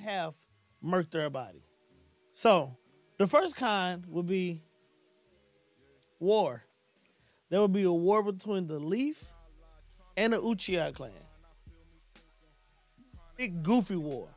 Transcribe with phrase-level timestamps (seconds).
[0.00, 0.34] half
[0.84, 1.64] murked body.
[2.32, 2.76] So
[3.18, 4.62] the first kind would be
[6.18, 6.64] war.
[7.48, 9.32] There would be a war between the Leaf
[10.16, 11.12] and the Uchiha clan.
[13.36, 14.28] Big goofy war.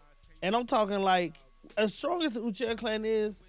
[0.42, 1.34] And I'm talking like
[1.78, 3.48] as strong as the Uchiha clan is,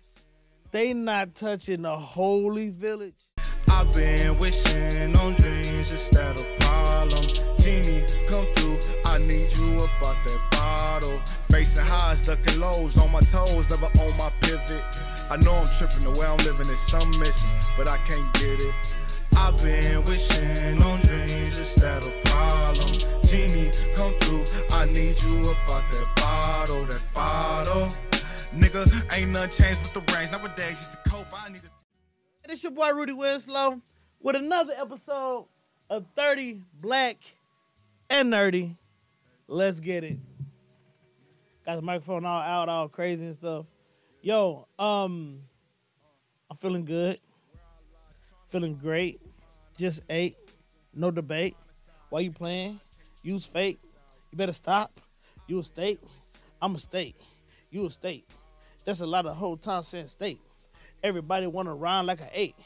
[0.71, 3.29] they not touching the holy village.
[3.85, 7.23] I've been wishing on dreams instead of problem.
[7.59, 8.79] Genie, come through.
[9.05, 11.19] I need you about that bottle.
[11.51, 14.83] Facing highs, ducking lows, on my toes, never on my pivot.
[15.31, 18.59] I know I'm tripping, the way I'm living is something missing, but I can't get
[18.59, 18.75] it.
[19.37, 22.89] I've been wishing on dreams instead of problem.
[23.25, 24.45] Genie, come through.
[24.73, 27.89] I need you about that bottle, that bottle.
[28.57, 30.33] Nigga, ain't nothing changed but the range.
[30.33, 31.27] Nowadays, it's a cope.
[31.35, 31.84] I need a
[32.47, 33.81] It's your boy Rudy Winslow
[34.21, 35.47] with another episode
[35.89, 37.17] of 30 Black
[38.11, 38.77] and Nerdy.
[39.49, 40.19] Let's get it.
[41.65, 43.65] Got the microphone all out, all crazy and stuff.
[44.21, 45.41] Yo, um,
[46.51, 47.19] I'm feeling good.
[48.49, 49.23] Feeling great.
[49.79, 50.37] Just ate.
[50.93, 51.57] No debate.
[52.11, 52.79] Why you playing?
[53.23, 53.81] Use fake.
[54.31, 55.01] You better stop.
[55.47, 56.01] You a state.
[56.61, 57.17] I'm a state.
[57.71, 58.29] You a state.
[58.85, 60.41] That's a lot of whole time saying state.
[61.05, 62.57] Everybody want to rhyme like an eight.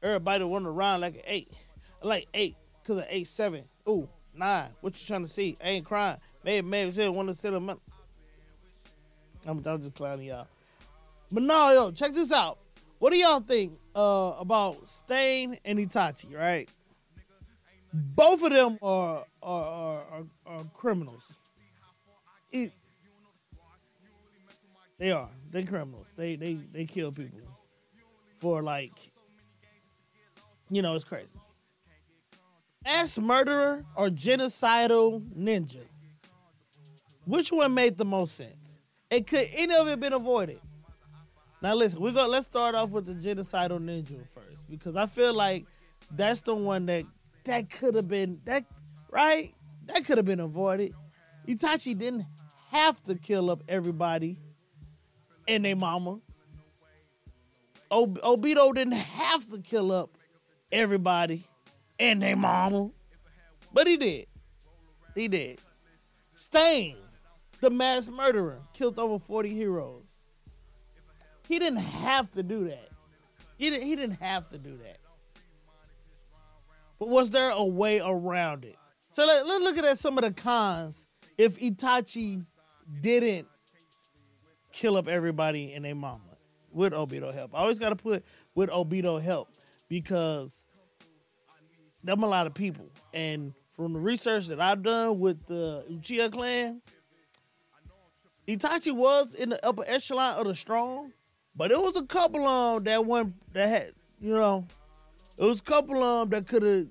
[0.00, 1.52] Everybody want to rhyme like an eight.
[2.02, 3.64] Like eight because of eight seven.
[3.88, 4.68] Ooh, nine.
[4.80, 5.58] What you trying to see?
[5.62, 6.16] I ain't crying.
[6.44, 7.80] Maybe, maybe say want to a minute.
[9.44, 10.46] I'm, I'm just clowning y'all.
[11.32, 12.58] But no, yo, check this out.
[13.00, 16.36] What do y'all think uh, about Stain and Itachi?
[16.36, 16.68] Right,
[17.92, 21.38] both of them are are, are, are, are criminals.
[22.52, 22.72] It,
[24.98, 25.30] they are.
[25.50, 26.12] They criminals.
[26.16, 27.49] They they they kill people
[28.40, 28.92] for like,
[30.70, 31.38] you know, it's crazy.
[32.84, 35.82] Mass murderer or genocidal ninja?
[37.26, 38.78] Which one made the most sense?
[39.10, 40.60] And could any of it been avoided?
[41.62, 42.26] Now listen, we go.
[42.26, 45.66] Let's start off with the genocidal ninja first because I feel like
[46.10, 47.04] that's the one that
[47.44, 48.64] that could have been that
[49.10, 49.54] right.
[49.86, 50.94] That could have been avoided.
[51.46, 52.24] Itachi didn't
[52.70, 54.38] have to kill up everybody
[55.46, 56.20] and their mama.
[57.90, 60.16] Ob- Obito didn't have to kill up
[60.70, 61.44] everybody
[61.98, 62.90] and their mama,
[63.72, 64.26] but he did.
[65.14, 65.58] He did.
[66.34, 66.96] Stain,
[67.60, 70.08] the mass murderer, killed over 40 heroes.
[71.48, 72.88] He didn't have to do that.
[73.58, 74.98] He didn't, he didn't have to do that.
[76.98, 78.76] But was there a way around it?
[79.10, 82.44] So let, let's look at some of the cons if Itachi
[83.00, 83.48] didn't
[84.72, 86.29] kill up everybody and their mama
[86.72, 87.54] with Obito help.
[87.54, 89.48] I always got to put with Obito help
[89.88, 90.66] because
[92.02, 92.90] them a lot of people.
[93.12, 96.82] And from the research that I've done with the Uchiha clan,
[98.46, 101.12] Itachi was in the upper echelon of the strong,
[101.54, 104.66] but it was a couple of 'em that one that had, you know,
[105.36, 106.86] it was a couple of 'em that could have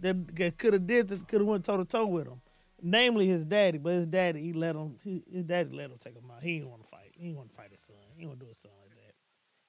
[0.00, 2.40] that could have did that could have went toe to toe with him.
[2.82, 6.30] Namely his daddy, but his daddy he let him his daddy let him take him
[6.30, 6.42] out.
[6.42, 7.03] He didn't want to fight.
[7.16, 7.96] He want to fight his son.
[8.16, 9.14] He want to do his son like that.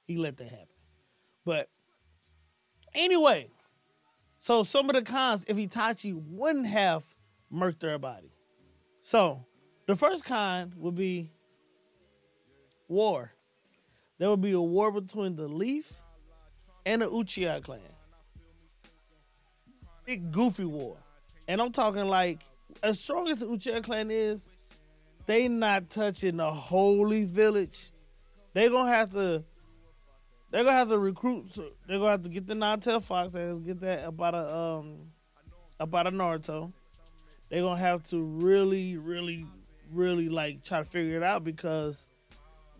[0.05, 0.67] He let that happen.
[1.45, 1.69] But
[2.93, 3.49] anyway,
[4.37, 7.15] so some of the cons if Itachi wouldn't have
[7.53, 8.33] murked body.
[9.01, 9.45] So
[9.85, 11.31] the first con would be
[12.87, 13.31] war.
[14.17, 16.01] There would be a war between the Leaf
[16.85, 17.81] and the Uchiha clan.
[20.05, 20.97] Big goofy war.
[21.47, 22.41] And I'm talking like
[22.81, 24.54] as strong as the Uchiha clan is,
[25.25, 27.91] they not touching the holy village.
[28.53, 29.43] They gonna have to
[30.51, 33.65] they're gonna have to recruit so they're gonna have to get the Nine-Tail Fox and
[33.65, 35.11] get that about a um
[35.79, 36.71] about a Naruto.
[37.49, 39.45] They're gonna have to really, really,
[39.91, 42.09] really like try to figure it out because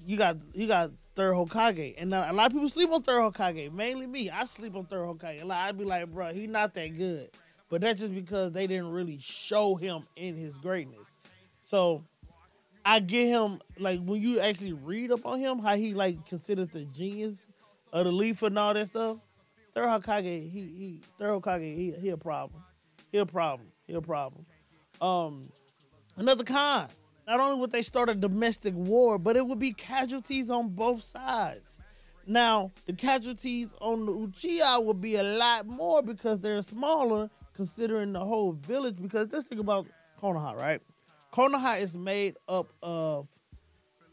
[0.06, 3.72] you got you got third Hokage, and a lot of people sleep on third Hokage.
[3.72, 5.44] Mainly me, I sleep on third Hokage.
[5.44, 7.30] Like, I'd be like, bro, he not that good,
[7.70, 11.18] but that's just because they didn't really show him in his greatness.
[11.62, 12.04] So
[12.86, 16.72] I get him like when you actually read up on him, how he like considered
[16.72, 17.52] the genius
[17.92, 19.18] of the leaf and all that stuff.
[19.74, 22.64] Third Hokage, he he third Hokage, he he a problem.
[23.12, 23.70] He a problem.
[23.88, 24.46] He a problem.
[25.02, 25.50] Um,
[26.16, 26.88] another con.
[27.28, 31.02] Not only would they start a domestic war, but it would be casualties on both
[31.02, 31.80] sides.
[32.28, 38.14] Now, the casualties on the Uchiha would be a lot more because they're smaller, considering
[38.14, 38.98] the whole village.
[39.02, 39.88] Because let's think about
[40.22, 40.82] Konoha, right?
[41.36, 43.28] Konoha is made up of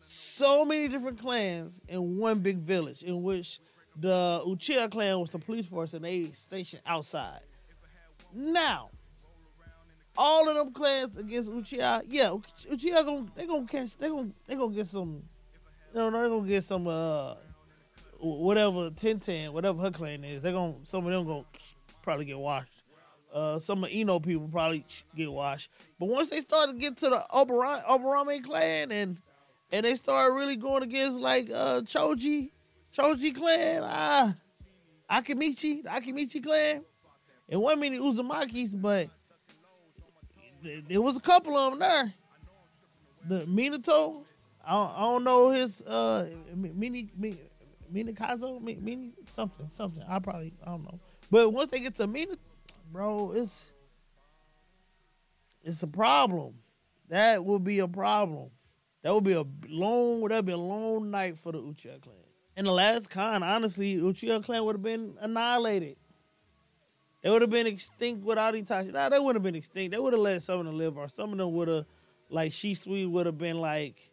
[0.01, 3.61] so many different clans in one big village, in which
[3.97, 7.43] the Uchiha clan was the police force and they stationed outside.
[8.35, 8.91] Now,
[10.17, 12.31] all of them clans against Uchiha, yeah,
[12.69, 15.23] Uchiha gonna they gonna catch they gonna they gonna get some,
[15.95, 17.35] you know, they gonna get some uh
[18.19, 21.45] whatever Tenten, whatever her clan is, they gonna some of them gonna
[22.03, 22.82] probably get washed.
[23.33, 24.85] Uh, some of Ino people probably
[25.17, 25.71] get washed.
[25.99, 29.19] But once they start to get to the Aburame, Aburame clan and
[29.71, 32.51] and they start really going against like uh Choji,
[32.95, 34.35] Choji clan, ah,
[35.11, 36.85] Akimichi, the Akimichi clan.
[37.49, 39.09] It wasn't many Uzumakis, but
[40.89, 42.15] there was a couple of them there.
[43.25, 44.25] The Minato,
[44.67, 47.39] I don't, I don't know his uh mini mini
[47.93, 50.03] Minakazo, mini something something.
[50.09, 50.99] I probably I don't know.
[51.31, 52.35] But once they get to Mina,
[52.93, 53.73] bro, it's
[55.65, 56.55] it's a problem.
[57.09, 58.51] That would be a problem.
[59.03, 62.17] That would be a long, that would be a long night for the Uchiha clan.
[62.57, 65.97] In the last con, honestly, Uchiha clan would have been annihilated.
[67.23, 68.93] They would have been extinct without Itachi.
[68.93, 69.93] Nah, they would have been extinct.
[69.93, 71.85] They would have let some of them live, or some of them would have,
[72.29, 74.11] like Shisui would have been like,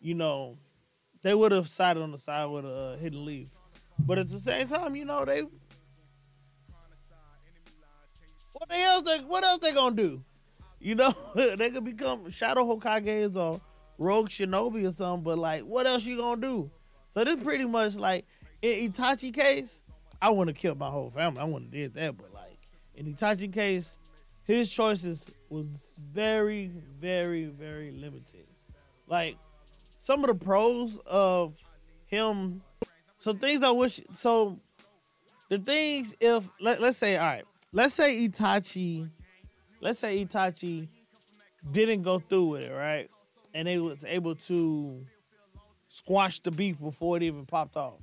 [0.00, 0.58] you know,
[1.22, 3.48] they would have sided on the side with a uh, hidden leaf.
[3.98, 5.44] But at the same time, you know, they
[8.56, 10.24] what the else they what else they gonna do?
[10.80, 13.60] You know, they could become Shadow Hokages or
[13.98, 16.70] Rogue Shinobi or something, but like what else you gonna do?
[17.10, 18.24] So this pretty much like
[18.62, 19.82] in Itachi case,
[20.22, 21.40] I wanna kill my whole family.
[21.40, 22.58] I wanna did that, but like
[22.94, 23.98] in Itachi case,
[24.44, 28.46] his choices was very, very, very limited.
[29.06, 29.36] Like
[29.96, 31.54] some of the pros of
[32.06, 32.62] him,
[33.18, 34.00] some things I wish.
[34.12, 34.60] So
[35.50, 37.44] the things, if let, let's say, all right,
[37.76, 39.10] let's say Itachi,
[39.82, 40.88] let's say Itachi
[41.70, 43.10] didn't go through with it, right,
[43.52, 45.04] and they was able to
[45.88, 48.00] squash the beef before it even popped off.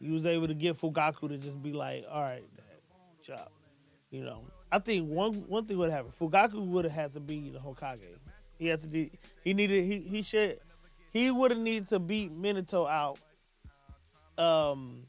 [0.00, 2.42] He was able to get Fugaku to just be like, all right,
[3.22, 3.52] chop.
[4.10, 6.10] You know, I think one one thing would happen.
[6.10, 8.00] Fugaku would have had to be the Hokage.
[8.58, 9.12] He had to be.
[9.44, 9.84] He needed.
[9.84, 10.58] He he should
[11.12, 13.18] he would have needed to beat Minato out.
[14.36, 15.06] Um,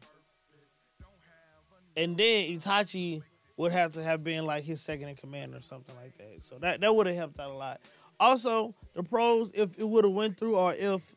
[1.97, 3.23] and then Itachi
[3.57, 6.43] would have to have been like his second in command or something like that.
[6.43, 7.81] So that that would have helped out a lot.
[8.19, 11.15] Also, the pros, if it would have went through, or if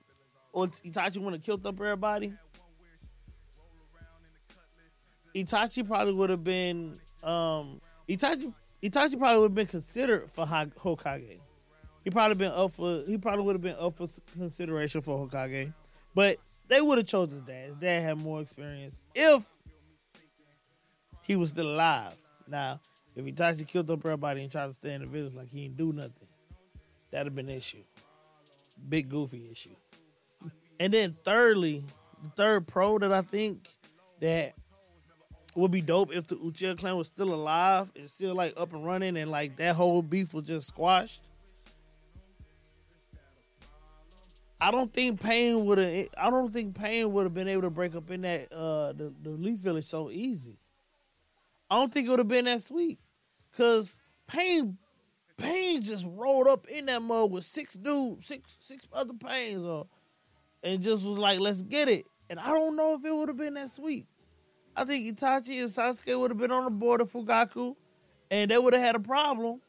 [0.52, 2.32] or Itachi would have killed up everybody,
[5.35, 8.52] Itachi probably would have been um Itachi
[8.82, 11.41] Itachi probably would have been considered for Hokage
[12.08, 15.75] he probably been up for he probably would have been up for consideration for Hokage,
[16.14, 17.69] but they would have chose his dad.
[17.69, 19.44] His dad had more experience if
[21.20, 22.14] he was still alive.
[22.48, 22.80] Now,
[23.14, 25.76] if Itachi killed up everybody and tried to stay in the village like he didn't
[25.76, 26.28] do nothing,
[27.10, 27.82] that'd have been an issue.
[28.88, 29.74] Big goofy issue.
[30.80, 31.84] And then thirdly,
[32.22, 33.68] the third pro that I think
[34.20, 34.54] that
[35.54, 38.84] would be dope if the Uchiha clan was still alive and still like up and
[38.86, 41.30] running and like that whole beef was just squashed
[44.60, 46.08] I don't think Pain would have.
[46.16, 49.12] I don't think Pain would have been able to break up in that uh the,
[49.22, 50.58] the Leaf Village so easy.
[51.70, 52.99] I don't think it would have been that sweet,
[53.56, 54.79] cause Pain
[55.37, 59.87] Pain just rolled up in that mud with six dudes, six six other Pains, or
[60.62, 63.37] and just was like, "Let's get it." And I don't know if it would have
[63.37, 64.06] been that sweet.
[64.76, 67.76] I think Itachi and Sasuke would have been on the board of Fugaku,
[68.31, 69.61] and they would have had a problem.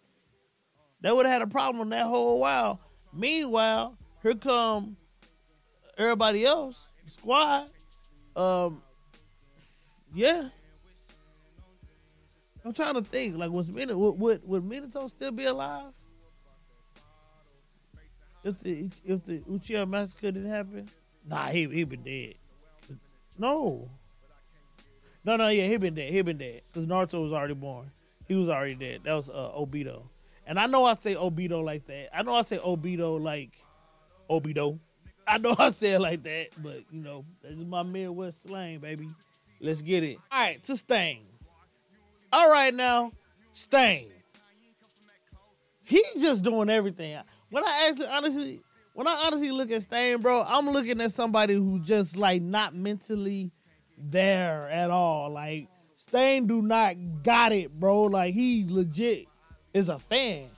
[1.01, 2.79] They would have had a problem that whole while.
[3.13, 4.97] Meanwhile, here come
[5.97, 7.69] everybody else, squad.
[8.35, 8.81] Um,
[10.13, 10.49] yeah.
[12.65, 13.37] I'm trying to think.
[13.37, 15.93] Like, was Minato would, would would Minato still be alive
[18.43, 20.89] if the if the Uchiha massacre didn't happen?
[21.25, 22.35] Nah, he he been dead.
[23.37, 23.89] No.
[25.23, 26.11] No, no, yeah, he been dead.
[26.11, 27.91] He been dead because Naruto was already born.
[28.27, 29.01] He was already dead.
[29.03, 30.03] That was uh, Obito.
[30.45, 32.15] And I know I say Obito like that.
[32.17, 33.51] I know I say Obito like
[34.29, 34.79] Obito.
[35.27, 38.79] I know I say it like that, but you know, this is my Midwest slang,
[38.79, 39.09] baby.
[39.61, 40.17] Let's get it.
[40.31, 41.19] All right, to.
[42.31, 43.11] All right, now,
[43.51, 44.11] Stain.
[45.83, 47.17] He's just doing everything.
[47.49, 48.61] When I actually, honestly,
[48.93, 52.75] when I honestly look at Stain, bro, I'm looking at somebody who just like not
[52.75, 53.51] mentally
[53.97, 55.31] there at all.
[55.31, 58.03] Like Stain do not got it, bro.
[58.03, 59.25] Like he legit
[59.73, 60.49] is a fan.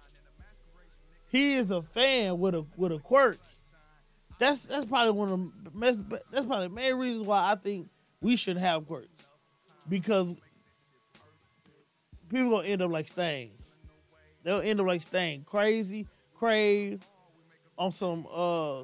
[1.29, 3.37] He is a fan with a with a quirk.
[4.37, 6.03] That's that's probably one of the best.
[6.31, 7.87] That's probably the main reasons why I think
[8.19, 9.29] we should have quirks
[9.87, 10.35] because
[12.31, 13.51] people gonna end up like Stain.
[14.43, 17.01] They'll end up like Stain, crazy, crave
[17.77, 18.81] on some uh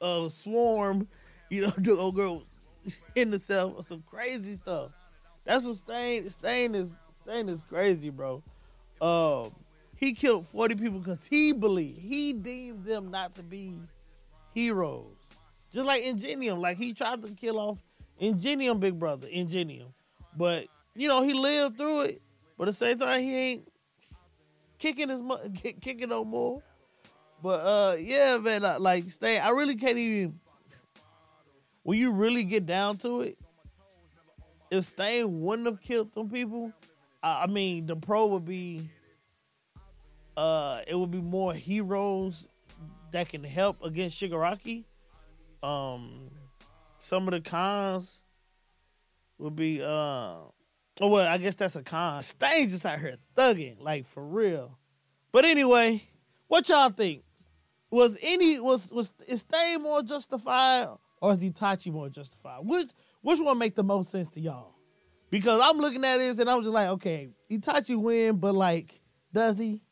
[0.00, 1.08] uh swarm,
[1.48, 2.44] you know, do old girl
[3.14, 4.90] in the cell or some crazy stuff.
[5.44, 8.42] That's what Stain Stain is Stain is crazy, bro.
[9.00, 9.52] Um,
[9.96, 13.78] he killed 40 people because he believed, he deemed them not to be
[14.54, 15.16] heroes.
[15.72, 17.78] Just like Ingenium, like he tried to kill off
[18.18, 19.88] Ingenium Big Brother, Ingenium.
[20.36, 22.22] But, you know, he lived through it.
[22.60, 23.72] But at the same time, he ain't
[24.78, 25.22] kicking his
[25.80, 26.62] kicking no more.
[27.42, 30.38] But uh yeah, man, like stay I really can't even
[31.84, 33.38] when you really get down to it,
[34.70, 36.70] if Stain wouldn't have killed them people,
[37.22, 38.90] I, I mean the pro would be
[40.36, 42.50] uh it would be more heroes
[43.12, 44.84] that can help against Shigaraki.
[45.62, 46.28] Um
[46.98, 48.22] some of the cons
[49.38, 50.40] would be uh
[51.08, 52.22] well I guess that's a con.
[52.22, 54.78] Stain just out here thugging, like for real.
[55.32, 56.02] But anyway,
[56.48, 57.22] what y'all think?
[57.90, 60.88] Was any was was is Stain more justified
[61.20, 62.60] or is Itachi more justified?
[62.62, 62.90] Which
[63.22, 64.74] which one make the most sense to y'all?
[65.30, 69.00] Because I'm looking at this and I'm just like, okay, Itachi win, but like,
[69.32, 69.82] does he?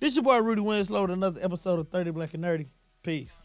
[0.00, 2.68] This your boy Rudy Winslow with another episode of 30 Black and Nerdy.
[3.02, 3.42] Peace.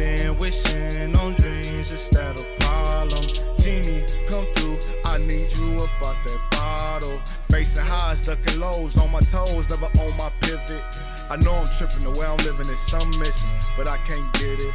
[0.00, 3.22] Been wishing on dreams instead of problem.
[3.58, 4.78] Genie, come through.
[5.04, 7.18] I need you about that bottle.
[7.50, 10.82] Facing highs, ducking lows, on my toes, never on my pivot.
[11.28, 14.58] I know I'm tripping the way I'm living is some missing, but I can't get
[14.58, 14.74] it.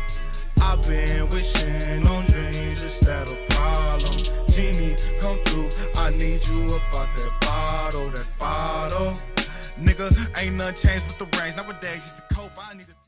[0.61, 4.15] I've been wishing on dreams instead of problem.
[4.49, 5.69] Genie, come through.
[5.95, 9.13] I need you about that bottle, that bottle.
[9.81, 10.07] Nigga,
[10.39, 11.57] ain't nothing changed but the range.
[11.57, 12.51] Nowadays, it's a cope.
[12.57, 12.95] I need a